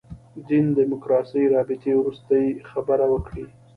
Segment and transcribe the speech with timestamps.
[0.47, 3.45] دین دیموکراسي رابطې وروستۍ خبره وکړي.